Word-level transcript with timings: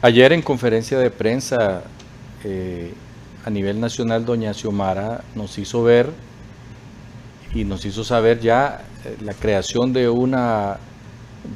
Ayer 0.00 0.32
en 0.32 0.42
conferencia 0.42 0.96
de 0.96 1.10
prensa 1.10 1.82
eh, 2.44 2.94
a 3.44 3.50
nivel 3.50 3.80
nacional, 3.80 4.24
doña 4.24 4.54
Xiomara 4.54 5.24
nos 5.34 5.58
hizo 5.58 5.82
ver 5.82 6.10
y 7.52 7.64
nos 7.64 7.84
hizo 7.84 8.04
saber 8.04 8.38
ya 8.38 8.84
eh, 9.04 9.16
la 9.24 9.34
creación 9.34 9.92
de, 9.92 10.08
una, 10.08 10.76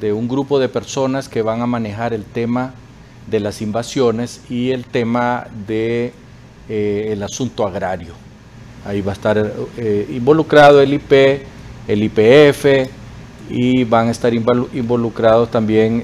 de 0.01 0.13
un 0.13 0.27
grupo 0.27 0.59
de 0.59 0.69
personas 0.69 1.29
que 1.29 1.41
van 1.41 1.63
a 1.63 1.67
manejar 1.67 2.13
el 2.13 2.25
tema 2.25 2.75
de 3.29 3.39
las 3.39 3.63
invasiones 3.63 4.41
y 4.51 4.73
el 4.73 4.87
tema 4.87 5.47
de, 5.69 6.13
el 6.69 7.23
asunto 7.23 7.65
agrario. 7.65 8.15
Ahí 8.85 9.03
va 9.03 9.13
a 9.13 9.15
estar 9.15 9.53
involucrado 10.11 10.81
el 10.81 10.95
IP, 10.95 11.13
el 11.87 12.03
IPF 12.03 12.91
y 13.51 13.85
van 13.85 14.09
a 14.09 14.11
estar 14.11 14.35
involucrados 14.35 15.49
también 15.49 16.03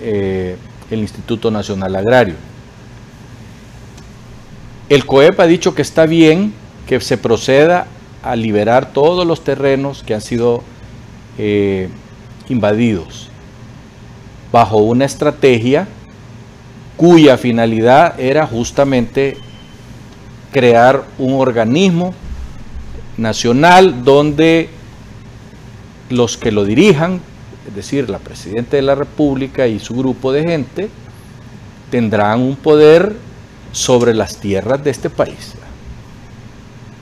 el 0.90 1.00
Instituto 1.00 1.50
Nacional 1.50 1.96
Agrario. 1.96 2.34
El 4.88 5.04
COEP 5.04 5.38
ha 5.40 5.46
dicho 5.46 5.74
que 5.74 5.82
está 5.82 6.06
bien 6.06 6.52
que 6.86 7.00
se 7.00 7.18
proceda 7.18 7.86
a 8.22 8.36
liberar 8.36 8.92
todos 8.92 9.26
los 9.26 9.44
terrenos 9.44 10.02
que 10.02 10.14
han 10.14 10.20
sido 10.20 10.62
eh, 11.36 11.88
invadidos 12.48 13.28
bajo 14.50 14.78
una 14.78 15.04
estrategia 15.04 15.86
cuya 16.96 17.36
finalidad 17.36 18.18
era 18.18 18.46
justamente 18.46 19.36
crear 20.52 21.04
un 21.18 21.34
organismo 21.34 22.14
nacional 23.16 24.04
donde 24.04 24.70
los 26.08 26.38
que 26.38 26.50
lo 26.50 26.64
dirijan 26.64 27.20
es 27.68 27.74
decir, 27.74 28.08
la 28.08 28.18
Presidenta 28.18 28.76
de 28.76 28.82
la 28.82 28.94
República 28.94 29.66
y 29.66 29.78
su 29.78 29.94
grupo 29.94 30.32
de 30.32 30.42
gente, 30.42 30.88
tendrán 31.90 32.40
un 32.40 32.56
poder 32.56 33.14
sobre 33.72 34.14
las 34.14 34.38
tierras 34.38 34.82
de 34.82 34.90
este 34.90 35.10
país. 35.10 35.52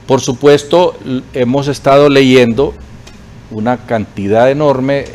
Por 0.05 0.19
supuesto, 0.19 0.97
hemos 1.33 1.69
estado 1.69 2.09
leyendo 2.09 2.73
una 3.49 3.77
cantidad 3.77 4.51
enorme 4.51 5.05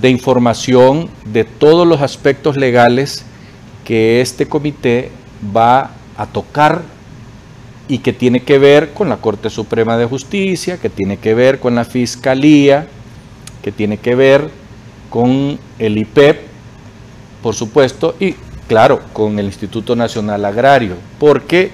de 0.00 0.10
información 0.10 1.08
de 1.24 1.44
todos 1.44 1.86
los 1.86 2.00
aspectos 2.00 2.56
legales 2.56 3.24
que 3.84 4.20
este 4.20 4.46
comité 4.46 5.10
va 5.56 5.92
a 6.16 6.26
tocar 6.26 6.82
y 7.86 7.98
que 7.98 8.12
tiene 8.12 8.40
que 8.40 8.58
ver 8.58 8.92
con 8.92 9.08
la 9.08 9.18
Corte 9.18 9.50
Suprema 9.50 9.96
de 9.96 10.06
Justicia, 10.06 10.78
que 10.78 10.90
tiene 10.90 11.18
que 11.18 11.34
ver 11.34 11.60
con 11.60 11.74
la 11.74 11.84
Fiscalía, 11.84 12.88
que 13.62 13.72
tiene 13.72 13.98
que 13.98 14.14
ver 14.14 14.50
con 15.14 15.60
el 15.78 15.96
IPEP, 15.96 16.40
por 17.40 17.54
supuesto, 17.54 18.16
y 18.18 18.34
claro, 18.66 19.00
con 19.12 19.38
el 19.38 19.46
Instituto 19.46 19.94
Nacional 19.94 20.44
Agrario, 20.44 20.96
porque 21.20 21.70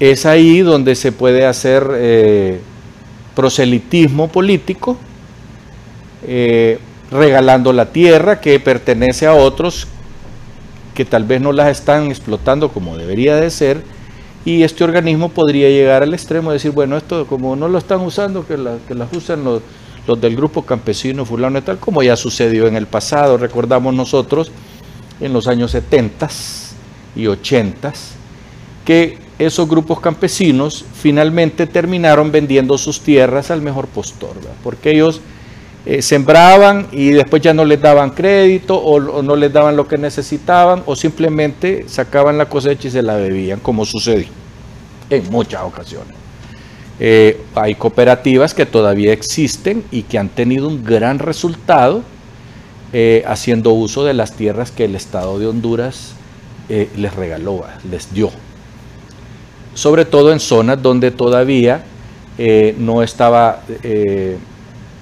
es 0.00 0.26
ahí 0.26 0.62
donde 0.62 0.96
se 0.96 1.12
puede 1.12 1.46
hacer 1.46 1.86
eh, 1.94 2.60
proselitismo 3.36 4.26
político, 4.26 4.96
eh, 6.26 6.80
regalando 7.12 7.72
la 7.72 7.92
tierra 7.92 8.40
que 8.40 8.58
pertenece 8.58 9.28
a 9.28 9.34
otros 9.34 9.86
que 10.92 11.04
tal 11.04 11.22
vez 11.22 11.40
no 11.40 11.52
las 11.52 11.68
están 11.68 12.08
explotando 12.08 12.70
como 12.70 12.96
debería 12.96 13.36
de 13.36 13.48
ser, 13.50 13.84
y 14.44 14.64
este 14.64 14.82
organismo 14.82 15.28
podría 15.28 15.68
llegar 15.68 16.02
al 16.02 16.14
extremo 16.14 16.50
de 16.50 16.54
decir, 16.54 16.72
bueno, 16.72 16.96
esto 16.96 17.28
como 17.28 17.54
no 17.54 17.68
lo 17.68 17.78
están 17.78 18.00
usando, 18.00 18.44
que, 18.44 18.58
que 18.88 18.94
las 18.96 19.12
usen 19.12 19.44
los 19.44 19.62
los 20.06 20.20
del 20.20 20.36
grupo 20.36 20.62
campesino 20.62 21.24
fulano 21.24 21.58
y 21.58 21.62
tal, 21.62 21.78
como 21.78 22.02
ya 22.02 22.16
sucedió 22.16 22.66
en 22.66 22.76
el 22.76 22.86
pasado, 22.86 23.36
recordamos 23.36 23.94
nosotros 23.94 24.50
en 25.20 25.32
los 25.32 25.48
años 25.48 25.70
70 25.72 26.28
y 27.16 27.26
80 27.26 27.92
que 28.84 29.18
esos 29.38 29.68
grupos 29.68 30.00
campesinos 30.00 30.84
finalmente 30.94 31.66
terminaron 31.66 32.30
vendiendo 32.32 32.78
sus 32.78 33.00
tierras 33.00 33.50
al 33.50 33.60
mejor 33.60 33.86
postor, 33.86 34.36
porque 34.62 34.92
ellos 34.92 35.20
eh, 35.84 36.02
sembraban 36.02 36.88
y 36.90 37.10
después 37.10 37.42
ya 37.42 37.52
no 37.52 37.64
les 37.64 37.80
daban 37.80 38.10
crédito 38.10 38.76
o, 38.76 39.22
no 39.22 39.36
les 39.36 39.52
daban 39.52 39.76
lo 39.76 39.86
que 39.86 39.98
necesitaban 39.98 40.82
o 40.86 40.96
simplemente 40.96 41.84
sacaban 41.88 42.38
la 42.38 42.48
cosecha 42.48 42.88
y 42.88 42.90
se 42.90 43.02
la 43.02 43.16
bebían, 43.16 43.60
como 43.60 43.84
sucedió 43.84 44.28
en 45.10 45.30
muchas 45.30 45.62
ocasiones. 45.62 46.25
Eh, 46.98 47.42
hay 47.54 47.74
cooperativas 47.74 48.54
que 48.54 48.64
todavía 48.64 49.12
existen 49.12 49.84
y 49.90 50.02
que 50.02 50.18
han 50.18 50.30
tenido 50.30 50.66
un 50.66 50.82
gran 50.82 51.18
resultado 51.18 52.02
eh, 52.92 53.22
haciendo 53.26 53.72
uso 53.72 54.04
de 54.04 54.14
las 54.14 54.32
tierras 54.32 54.70
que 54.70 54.86
el 54.86 54.94
Estado 54.94 55.38
de 55.38 55.46
Honduras 55.46 56.14
eh, 56.70 56.88
les 56.96 57.14
regaló, 57.14 57.64
les 57.90 58.12
dio. 58.14 58.30
Sobre 59.74 60.06
todo 60.06 60.32
en 60.32 60.40
zonas 60.40 60.82
donde 60.82 61.10
todavía 61.10 61.84
no 62.78 63.02
estaba 63.02 63.62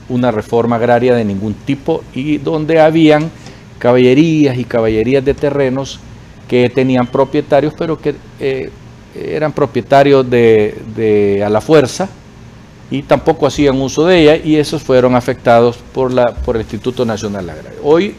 una 0.08 0.30
reforma 0.30 0.76
agraria 0.76 1.16
de 1.16 1.24
ningún 1.24 1.54
tipo 1.54 2.04
y 2.14 2.38
donde 2.38 2.80
habían 2.80 3.28
caballerías 3.78 4.56
y 4.56 4.64
caballerías 4.64 5.24
de 5.24 5.34
terrenos 5.34 5.98
que 6.48 6.70
tenían 6.70 7.08
propietarios, 7.08 7.74
pero 7.76 7.98
que 8.00 8.14
eran 9.14 9.52
propietarios 9.52 10.28
de, 10.28 11.42
a 11.44 11.48
la 11.48 11.60
fuerza 11.60 12.08
y 12.90 13.02
tampoco 13.02 13.46
hacían 13.46 13.80
uso 13.80 14.06
de 14.06 14.20
ella 14.20 14.36
y 14.36 14.56
esos 14.56 14.82
fueron 14.82 15.14
afectados 15.14 15.78
por, 15.92 16.12
la, 16.12 16.34
por 16.34 16.56
el 16.56 16.62
Instituto 16.62 17.04
Nacional 17.04 17.48
Agrario. 17.48 17.80
Hoy 17.82 18.14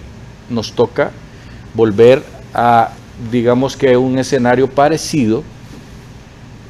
nos 0.50 0.74
toca 0.74 1.12
volver 1.74 2.24
a, 2.54 2.92
digamos 3.32 3.76
que 3.78 3.98
un 3.98 4.18
escenario 4.18 4.70
parecido 4.70 5.44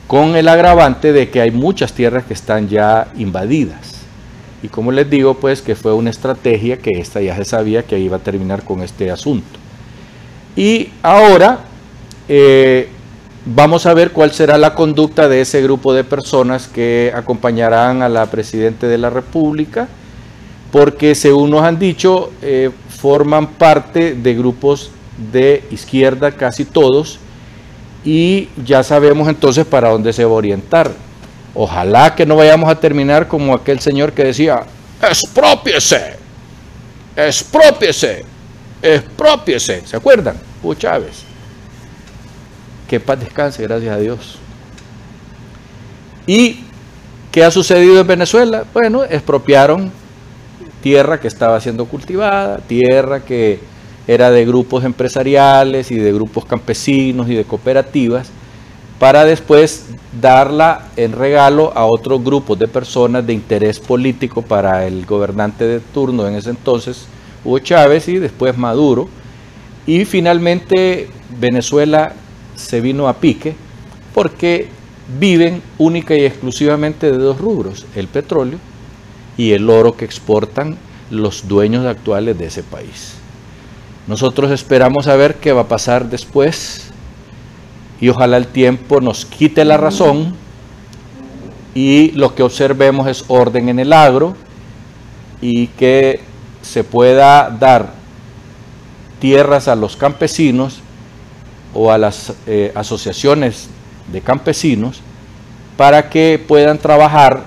con 0.08 0.36
el 0.36 0.48
agravante 0.48 1.14
de 1.14 1.30
que 1.30 1.42
hay 1.42 1.52
muchas 1.52 1.94
tierras 1.94 2.26
que 2.26 2.34
están 2.34 2.68
ya 2.70 3.08
invadidas. 3.18 3.96
Y 4.62 4.68
como 4.68 4.92
les 4.92 5.10
digo, 5.10 5.36
pues 5.36 5.62
que 5.62 5.76
fue 5.76 5.94
una 5.94 6.10
estrategia 6.10 6.78
que 6.78 6.92
esta 7.00 7.22
ya 7.22 7.36
se 7.36 7.46
sabía 7.46 7.84
que 7.84 8.00
iba 8.00 8.18
a 8.18 8.20
terminar 8.20 8.64
con 8.64 8.82
este 8.82 9.12
asunto. 9.12 9.60
Y 10.56 10.90
ahora 11.02 11.60
eh, 12.28 12.90
Vamos 13.48 13.86
a 13.86 13.94
ver 13.94 14.12
cuál 14.12 14.32
será 14.32 14.58
la 14.58 14.74
conducta 14.74 15.30
de 15.30 15.42
ese 15.42 15.62
grupo 15.62 15.94
de 15.94 16.04
personas 16.04 16.68
que 16.68 17.14
acompañarán 17.14 18.02
a 18.02 18.10
la 18.10 18.26
Presidenta 18.26 18.88
de 18.88 18.98
la 18.98 19.12
República, 19.12 19.88
porque 20.72 21.14
según 21.14 21.52
nos 21.52 21.62
han 21.62 21.78
dicho, 21.78 22.32
eh, 22.42 22.72
forman 22.90 23.46
parte 23.46 24.16
de 24.16 24.34
grupos 24.34 24.90
de 25.32 25.64
izquierda, 25.70 26.32
casi 26.32 26.66
todos, 26.66 27.20
y 28.04 28.50
ya 28.66 28.82
sabemos 28.82 29.30
entonces 29.30 29.64
para 29.64 29.90
dónde 29.90 30.12
se 30.12 30.26
va 30.26 30.32
a 30.32 30.38
orientar. 30.38 30.92
Ojalá 31.54 32.16
que 32.16 32.26
no 32.26 32.38
vayamos 32.38 32.68
a 32.68 32.80
terminar 32.80 33.28
como 33.28 33.54
aquel 33.54 33.80
señor 33.80 34.14
que 34.14 34.24
decía, 34.24 34.64
expropiese, 35.08 36.16
expropiese, 37.16 38.26
expropiese, 38.82 39.84
¿se 39.86 39.96
acuerdan? 39.96 40.36
Hugo 40.64 40.74
Chávez 40.74 41.35
que 42.88 43.00
paz 43.00 43.20
descanse, 43.20 43.64
gracias 43.64 43.96
a 43.96 44.00
Dios. 44.00 44.38
¿Y 46.28 46.60
qué 47.32 47.44
ha 47.44 47.52
sucedido 47.52 48.00
en 48.00 48.08
Venezuela? 48.08 48.66
Bueno, 48.74 49.04
expropiaron 49.04 49.92
tierra 50.82 51.20
que 51.20 51.28
estaba 51.28 51.60
siendo 51.60 51.86
cultivada, 51.86 52.58
tierra 52.60 53.22
que 53.22 53.60
era 54.08 54.30
de 54.30 54.46
grupos 54.46 54.84
empresariales 54.84 55.92
y 55.92 55.96
de 55.96 56.14
grupos 56.14 56.46
campesinos 56.46 57.28
y 57.30 57.36
de 57.36 57.44
cooperativas, 57.44 58.30
para 59.00 59.26
después 59.26 59.88
darla 60.22 60.88
en 60.96 61.12
regalo 61.12 61.74
a 61.76 61.86
otros 61.86 62.24
grupos 62.24 62.58
de 62.60 62.68
personas 62.68 63.26
de 63.26 63.34
interés 63.34 63.80
político 63.80 64.42
para 64.42 64.86
el 64.86 65.06
gobernante 65.06 65.66
de 65.66 65.80
turno 65.80 66.28
en 66.28 66.36
ese 66.36 66.52
entonces, 66.52 67.08
Hugo 67.44 67.60
Chávez 67.60 68.08
y 68.08 68.20
después 68.20 68.58
Maduro. 68.58 69.10
Y 69.88 70.06
finalmente 70.06 71.10
Venezuela 71.40 72.14
se 72.56 72.82
vino 72.82 73.08
a 73.08 73.16
pique 73.16 73.56
porque 74.14 74.70
viven 75.20 75.62
única 75.78 76.16
y 76.16 76.26
exclusivamente 76.26 77.12
de 77.12 77.18
dos 77.18 77.40
rubros, 77.40 77.86
el 77.96 78.08
petróleo 78.08 78.60
y 79.38 79.52
el 79.52 79.70
oro 79.70 79.96
que 79.96 80.06
exportan 80.06 80.78
los 81.12 81.48
dueños 81.48 81.86
actuales 81.86 82.38
de 82.38 82.48
ese 82.48 82.64
país. 82.64 83.16
Nosotros 84.08 84.52
esperamos 84.52 85.08
a 85.08 85.16
ver 85.16 85.36
qué 85.36 85.52
va 85.52 85.62
a 85.62 85.68
pasar 85.68 86.10
después 86.10 86.92
y 88.00 88.10
ojalá 88.10 88.38
el 88.38 88.48
tiempo 88.48 89.02
nos 89.02 89.26
quite 89.26 89.66
la 89.66 89.78
razón 89.78 90.36
y 91.74 92.12
lo 92.12 92.36
que 92.36 92.44
observemos 92.44 93.08
es 93.08 93.26
orden 93.28 93.70
en 93.70 93.80
el 93.80 93.94
agro 93.94 94.36
y 95.42 95.68
que 95.68 96.22
se 96.62 96.84
pueda 96.84 97.50
dar 97.50 97.94
tierras 99.20 99.68
a 99.68 99.76
los 99.76 99.96
campesinos 99.98 100.80
o 101.76 101.92
a 101.92 101.98
las 101.98 102.34
eh, 102.48 102.72
asociaciones 102.74 103.68
de 104.12 104.22
campesinos 104.22 105.02
para 105.78 106.10
que 106.10 106.42
puedan 106.48 106.80
trabajar 106.80 107.44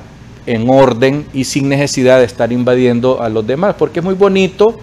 en 0.47 0.69
orden 0.71 1.27
y 1.33 1.45
sin 1.45 1.69
necesidad 1.69 2.19
de 2.19 2.25
estar 2.25 2.53
invadiendo 2.53 3.23
a 3.23 3.29
los 3.29 3.47
demás, 3.47 3.75
porque 3.79 4.01
es 4.01 4.05
muy 4.05 4.15
bonito 4.15 4.79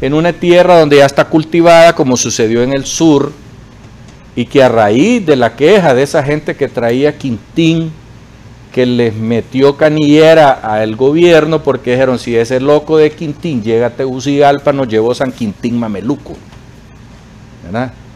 en 0.00 0.14
una 0.14 0.32
tierra 0.32 0.78
donde 0.78 0.96
ya 0.96 1.06
está 1.06 1.24
cultivada, 1.26 1.94
como 1.94 2.16
sucedió 2.16 2.62
en 2.62 2.72
el 2.72 2.84
sur, 2.84 3.32
y 4.36 4.46
que 4.46 4.62
a 4.62 4.68
raíz 4.68 5.24
de 5.26 5.36
la 5.36 5.56
queja 5.56 5.94
de 5.94 6.02
esa 6.02 6.22
gente 6.22 6.54
que 6.54 6.68
traía 6.68 7.16
Quintín, 7.16 7.90
que 8.72 8.86
les 8.86 9.14
metió 9.14 9.76
canillera 9.76 10.52
al 10.52 10.94
gobierno 10.94 11.62
porque 11.62 11.92
dijeron, 11.92 12.18
si 12.18 12.36
ese 12.36 12.60
loco 12.60 12.98
de 12.98 13.10
Quintín 13.10 13.62
llega 13.62 13.88
a 13.88 13.90
Tegucigalpa, 13.90 14.72
nos 14.72 14.88
llevó 14.88 15.14
San 15.14 15.32
Quintín 15.32 15.78
Mameluco. 15.78 16.36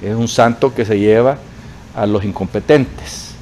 Es 0.03 0.15
un 0.15 0.29
santo 0.29 0.75
que 0.75 0.85
se 0.85 0.99
lleva 0.99 1.39
a 1.95 2.07
los 2.07 2.25
incompetentes. 2.25 3.33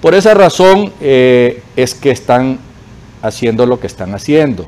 Por 0.00 0.14
esa 0.14 0.34
razón 0.34 0.92
eh, 1.00 1.62
es 1.76 1.94
que 1.94 2.10
están 2.10 2.58
haciendo 3.22 3.66
lo 3.66 3.80
que 3.80 3.86
están 3.86 4.14
haciendo, 4.14 4.66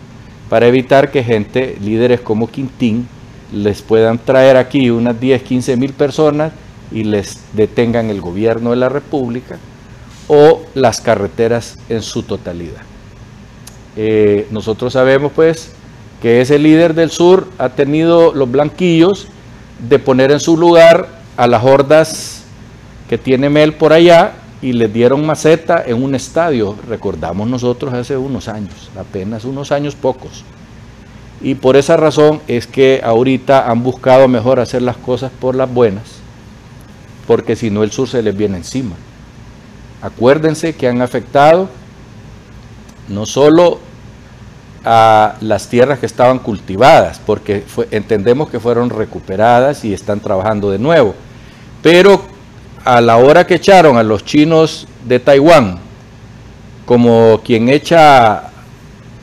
para 0.51 0.67
evitar 0.67 1.11
que 1.11 1.25
gente, 1.25 1.79
líderes 1.81 2.21
como 2.21 2.51
Quintín, 2.51 3.09
les 3.53 3.81
puedan 3.81 4.19
traer 4.19 4.57
aquí 4.57 4.91
unas 4.91 5.19
10, 5.19 5.43
15 5.43 5.77
mil 5.77 5.93
personas 5.93 6.53
y 6.91 7.05
les 7.05 7.39
detengan 7.55 8.11
el 8.11 8.21
gobierno 8.21 8.71
de 8.71 8.77
la 8.77 8.89
República 8.91 9.59
o 10.29 10.63
las 10.75 11.01
carreteras 11.01 11.79
en 11.89 12.03
su 12.03 12.23
totalidad. 12.23 12.83
Eh, 13.97 14.47
nosotros 14.51 14.93
sabemos 14.93 15.33
pues 15.35 15.73
que 16.21 16.41
ese 16.41 16.59
líder 16.59 16.95
del 16.95 17.11
sur 17.11 17.49
ha 17.59 17.71
tenido 17.71 18.33
los 18.33 18.51
blanquillos 18.51 19.29
de 19.89 19.99
poner 19.99 20.31
en 20.31 20.41
su 20.41 20.57
lugar 20.57 21.22
a 21.37 21.47
las 21.47 21.65
hordas 21.65 22.45
que 23.09 23.19
tiene 23.19 23.51
Mel 23.51 23.75
por 23.75 23.93
allá 23.93 24.33
y 24.61 24.73
les 24.73 24.93
dieron 24.93 25.27
maceta 25.27 25.83
en 25.85 26.03
un 26.03 26.15
estadio, 26.15 26.77
recordamos 26.89 27.49
nosotros 27.49 27.93
hace 27.93 28.17
unos 28.17 28.49
años, 28.49 28.91
apenas 28.99 29.45
unos 29.45 29.73
años 29.73 29.95
pocos. 29.95 30.45
Y 31.41 31.57
por 31.57 31.77
esa 31.77 31.97
razón 31.97 32.41
es 32.47 32.69
que 32.69 33.01
ahorita 33.03 33.69
han 33.69 33.83
buscado 33.83 34.29
mejor 34.29 34.61
hacer 34.61 34.83
las 34.83 34.97
cosas 34.97 35.33
por 35.41 35.57
las 35.57 35.73
buenas, 35.73 36.05
porque 37.27 37.57
si 37.57 37.71
no 37.71 37.83
el 37.83 37.91
sur 37.91 38.09
se 38.09 38.23
les 38.23 38.37
viene 38.37 38.59
encima. 38.59 38.95
Acuérdense 40.01 40.75
que 40.75 40.89
han 40.89 41.03
afectado 41.03 41.69
no 43.09 43.27
solo 43.27 43.81
a 44.85 45.37
las 45.41 45.69
tierras 45.69 45.99
que 45.99 46.07
estaban 46.07 46.39
cultivadas, 46.39 47.21
porque 47.25 47.65
entendemos 47.91 48.51
que 48.51 48.59
fueron 48.59 48.91
recuperadas 48.91 49.85
y 49.85 49.93
están 49.95 50.21
trabajando 50.21 50.71
de 50.71 50.79
nuevo, 50.79 51.15
pero 51.83 52.23
a 52.85 53.01
la 53.01 53.17
hora 53.17 53.47
que 53.47 53.55
echaron 53.55 53.97
a 53.97 54.03
los 54.03 54.25
chinos 54.25 54.89
de 55.07 55.21
Taiwán, 55.21 55.79
como 56.85 57.41
quien 57.45 57.69
echa 57.69 58.51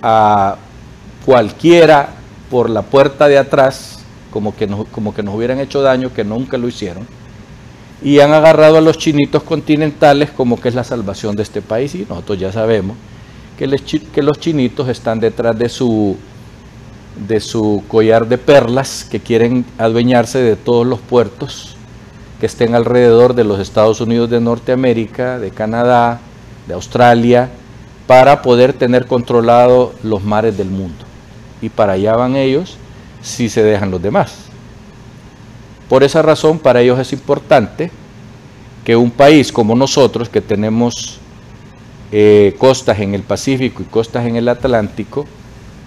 a 0.01 0.55
cualquiera 1.25 2.09
por 2.49 2.69
la 2.69 2.81
puerta 2.81 3.27
de 3.27 3.37
atrás, 3.37 3.99
como 4.31 4.55
que, 4.55 4.65
nos, 4.65 4.87
como 4.87 5.13
que 5.13 5.23
nos 5.23 5.35
hubieran 5.35 5.59
hecho 5.59 5.81
daño, 5.81 6.13
que 6.13 6.23
nunca 6.23 6.57
lo 6.57 6.69
hicieron, 6.69 7.05
y 8.01 8.21
han 8.21 8.31
agarrado 8.31 8.77
a 8.77 8.81
los 8.81 8.97
chinitos 8.97 9.43
continentales 9.43 10.31
como 10.31 10.59
que 10.59 10.69
es 10.69 10.75
la 10.75 10.85
salvación 10.85 11.35
de 11.35 11.43
este 11.43 11.61
país, 11.61 11.93
y 11.95 12.05
nosotros 12.07 12.39
ya 12.39 12.53
sabemos 12.53 12.95
que, 13.59 14.21
los 14.21 14.39
chinitos 14.39 14.87
están 14.87 15.19
detrás 15.19 15.57
de 15.59 15.67
su, 15.67 16.15
de 17.27 17.41
su 17.41 17.83
collar 17.89 18.25
de 18.25 18.37
perlas, 18.37 19.03
que 19.03 19.19
quieren 19.19 19.65
adueñarse 19.77 20.39
de 20.39 20.55
todos 20.55 20.87
los 20.87 20.99
puertos 21.01 21.75
que 22.39 22.45
estén 22.45 22.73
alrededor 22.73 23.33
de 23.33 23.43
los 23.43 23.59
Estados 23.59 23.99
Unidos 23.99 24.29
de 24.29 24.39
Norteamérica, 24.39 25.39
de 25.39 25.51
Canadá, 25.51 26.21
de 26.67 26.73
Australia, 26.73 27.49
para 28.07 28.41
poder 28.41 28.71
tener 28.71 29.07
controlado 29.07 29.93
los 30.03 30.23
mares 30.23 30.57
del 30.57 30.69
mundo. 30.69 31.03
Y 31.61 31.67
para 31.67 31.93
allá 31.93 32.15
van 32.15 32.37
ellos 32.37 32.77
si 33.21 33.49
se 33.49 33.61
dejan 33.61 33.91
los 33.91 34.01
demás. 34.01 34.35
Por 35.89 36.03
esa 36.03 36.21
razón, 36.21 36.59
para 36.59 36.79
ellos 36.79 36.97
es 36.97 37.11
importante 37.11 37.91
que 38.85 38.95
un 38.95 39.11
país 39.11 39.51
como 39.51 39.75
nosotros, 39.75 40.29
que 40.29 40.39
tenemos 40.39 41.19
eh, 42.11 42.55
costas 42.57 42.99
en 42.99 43.13
el 43.13 43.21
Pacífico 43.21 43.83
y 43.83 43.85
costas 43.85 44.25
en 44.25 44.35
el 44.35 44.49
Atlántico, 44.49 45.25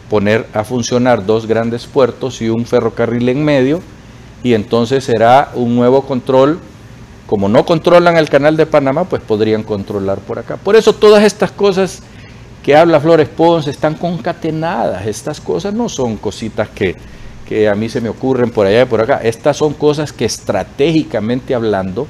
poner 0.09 0.47
a 0.53 0.63
funcionar 0.63 1.27
dos 1.27 1.47
grandes 1.47 1.87
puertos 1.87 2.41
y 2.43 2.49
un 2.49 2.65
ferrocarril 2.65 3.29
en 3.29 3.45
medio, 3.45 3.81
y 4.43 4.55
entonces 4.55 5.05
será 5.05 5.51
un 5.55 5.75
nuevo 5.75 6.03
control. 6.03 6.61
Como 7.27 7.49
no 7.49 7.65
controlan 7.65 8.17
el 8.17 8.29
canal 8.29 8.57
de 8.57 8.67
Panamá, 8.67 9.05
pues 9.05 9.23
podrían 9.23 9.63
controlar 9.63 10.19
por 10.19 10.39
acá. 10.39 10.57
Por 10.57 10.77
eso 10.77 10.93
todas 10.93 11.25
estas 11.25 11.51
cosas 11.51 12.03
que 12.63 12.77
habla 12.77 13.01
Flores 13.01 13.29
Pons 13.29 13.67
están 13.69 13.95
concatenadas. 13.95 15.07
Estas 15.07 15.41
cosas 15.41 15.73
no 15.73 15.89
son 15.89 16.17
cositas 16.17 16.69
que, 16.69 16.97
que 17.49 17.69
a 17.69 17.75
mí 17.75 17.89
se 17.89 18.01
me 18.01 18.09
ocurren 18.09 18.51
por 18.51 18.67
allá 18.67 18.83
y 18.83 18.87
por 18.87 19.01
acá. 19.01 19.21
Estas 19.23 19.57
son 19.57 19.73
cosas 19.73 20.13
que 20.13 20.25
estratégicamente 20.25 21.55
hablando 21.55 22.07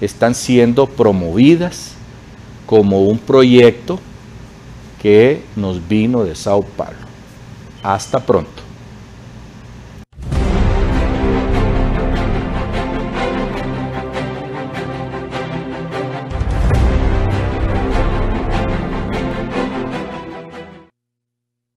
están 0.00 0.34
siendo 0.34 0.86
promovidas 0.86 1.94
como 2.70 3.02
un 3.02 3.18
proyecto 3.18 3.98
que 5.02 5.42
nos 5.56 5.88
vino 5.88 6.22
de 6.22 6.36
Sao 6.36 6.62
Paulo. 6.62 6.94
Hasta 7.82 8.20
pronto. 8.20 8.69